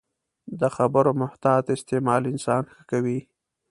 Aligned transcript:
د 0.59 0.61
خبرو 0.75 1.11
محتاط 1.21 1.65
استعمال 1.77 2.21
انسان 2.33 2.63
ښه 2.73 2.81
کوي 2.91 3.19